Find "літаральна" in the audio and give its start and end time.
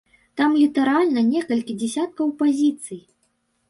0.61-1.25